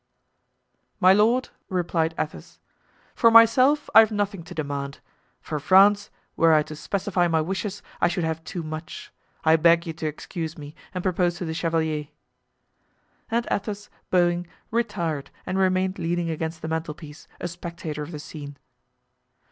[0.99, 2.59] "My lord," replied Athos,
[3.13, 4.99] "for myself I have nothing to demand.
[5.41, 9.13] For France, were I to specify my wishes, I should have too much.
[9.43, 12.07] I beg you to excuse me and propose to the chevalier."
[13.29, 18.57] And Athos, bowing, retired and remained leaning against the mantelpiece, a spectator of the scene.